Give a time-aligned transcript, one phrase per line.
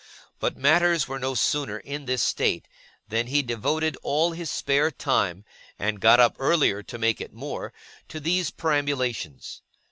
[0.39, 2.67] But matters were no sooner in this state,
[3.07, 5.45] than he devoted all his spare time
[5.77, 7.71] (and got up earlier to make it more)
[8.07, 9.61] to these perambulations.